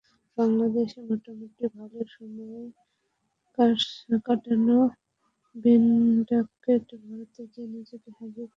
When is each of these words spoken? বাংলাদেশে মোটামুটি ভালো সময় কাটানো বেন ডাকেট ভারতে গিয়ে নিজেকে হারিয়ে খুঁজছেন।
বাংলাদেশে 0.37 0.99
মোটামুটি 1.09 1.63
ভালো 1.75 1.99
সময় 2.15 2.65
কাটানো 4.25 4.79
বেন 5.55 5.85
ডাকেট 6.29 6.85
ভারতে 7.03 7.41
গিয়ে 7.51 7.67
নিজেকে 7.75 8.09
হারিয়ে 8.17 8.31
খুঁজছেন। 8.35 8.49